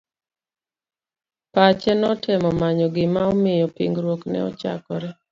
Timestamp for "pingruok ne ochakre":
3.75-5.09